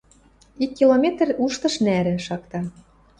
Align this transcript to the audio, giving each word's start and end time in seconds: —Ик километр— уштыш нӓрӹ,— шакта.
—Ик 0.63 0.71
километр— 0.79 1.27
уштыш 1.43 1.75
нӓрӹ,— 1.85 2.13
шакта. 2.25 2.59